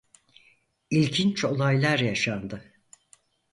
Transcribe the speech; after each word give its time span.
İlginç 0.89 1.45
olaylar 1.45 1.99
yaşandı. 1.99 2.63